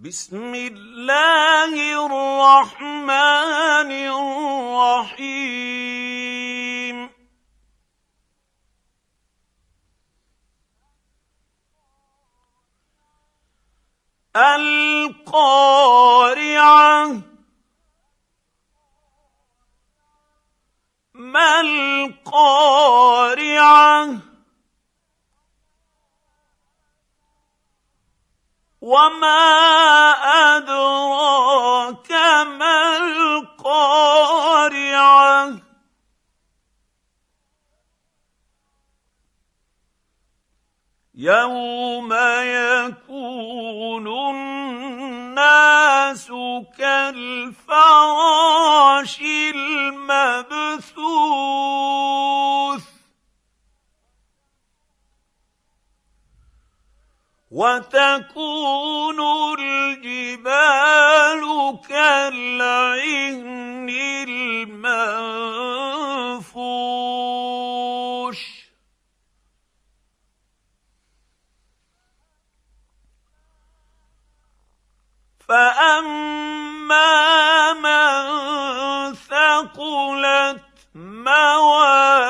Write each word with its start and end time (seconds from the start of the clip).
بسم 0.00 0.54
الله 0.54 1.72
الرحمن 2.06 3.10
الرحيم. 5.12 5.50
القارعة. 14.36 15.50
ما 21.14 21.60
القارعة؟ 21.60 22.79
وما 28.80 29.36
ادراك 30.56 32.10
ما 32.58 32.96
القارعه 32.96 34.40
يوم 41.14 42.12
يكون 42.42 44.06
الناس 44.08 46.32
كالفراش 46.78 48.49
وتكون 57.50 59.18
الجبال 59.58 61.42
كالعهن 61.88 63.88
المنفوش. 64.28 65.20
فاما 75.48 77.10
من 77.72 79.14
ثقلت 79.14 80.64
موازينه 80.94 82.29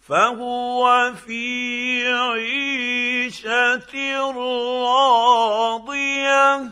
فهو 0.00 1.12
في 1.14 2.06
عيشة 2.12 3.90
راضية. 5.60 6.70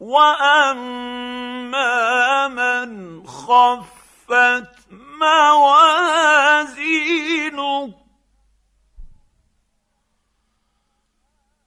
وأما 0.00 1.48
من 2.48 3.26
خفت 3.26 4.68
موازينه 5.20 6.80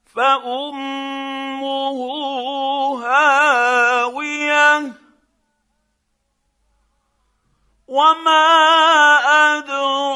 فأمه 0.05 1.32
وما 7.93 8.45
ادراك 9.57 10.12